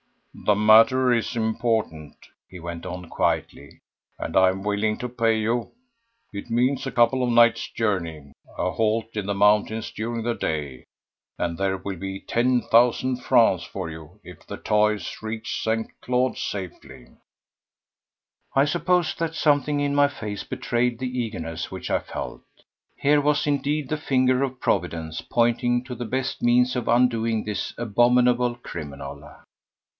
[0.47, 2.15] The matter is important,"
[2.49, 3.81] he went on quietly,
[4.17, 5.71] "and I am willing to pay you.
[6.33, 11.77] It means a couple of nights' journey—a halt in the mountains during the day—and there
[11.77, 15.87] will be ten thousand francs for you if the 'toys' reach St.
[16.01, 17.07] Claude safely."
[18.55, 22.41] I suppose that something in my face betrayed the eagerness which I felt.
[22.95, 27.73] Here was indeed the finger of Providence pointing to the best means of undoing this
[27.77, 29.25] abominable criminal.